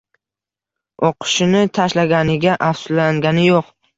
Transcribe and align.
O`qishini 1.09 1.61
tashlaganiga 1.79 2.57
afsuslangani 2.71 3.47
yo`q 3.53 3.63